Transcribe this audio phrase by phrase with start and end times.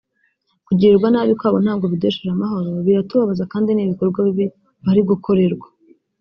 [0.67, 4.45] kugirirwa nabi kwabo ntabwo biduhesheje amahoro biratubabaza kandi ni ibikorwa bibi
[4.85, 5.67] bari gukorerwa